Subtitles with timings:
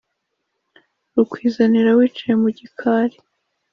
[1.15, 3.17] Rukwizanira wicaye mugikari